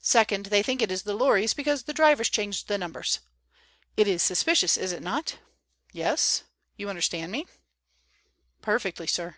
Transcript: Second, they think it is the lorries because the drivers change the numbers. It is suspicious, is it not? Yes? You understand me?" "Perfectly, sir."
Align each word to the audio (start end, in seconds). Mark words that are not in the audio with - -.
Second, 0.00 0.46
they 0.46 0.62
think 0.62 0.80
it 0.80 0.90
is 0.90 1.02
the 1.02 1.12
lorries 1.12 1.52
because 1.52 1.82
the 1.82 1.92
drivers 1.92 2.30
change 2.30 2.64
the 2.64 2.78
numbers. 2.78 3.20
It 3.98 4.08
is 4.08 4.22
suspicious, 4.22 4.78
is 4.78 4.92
it 4.92 5.02
not? 5.02 5.36
Yes? 5.92 6.44
You 6.78 6.88
understand 6.88 7.30
me?" 7.32 7.44
"Perfectly, 8.62 9.06
sir." 9.06 9.36